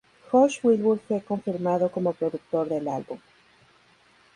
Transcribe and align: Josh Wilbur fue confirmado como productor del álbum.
Josh 0.31 0.61
Wilbur 0.63 0.97
fue 0.99 1.21
confirmado 1.21 1.91
como 1.91 2.11
productor 2.13 2.67
del 2.67 2.87
álbum. 2.87 3.19